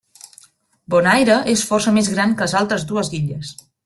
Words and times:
Bonaire 0.93 1.35
és 1.53 1.65
força 1.73 1.93
més 1.97 2.09
gran 2.13 2.33
que 2.39 2.47
les 2.47 2.57
altres 2.63 2.87
dues 2.93 3.13
illes. 3.19 3.53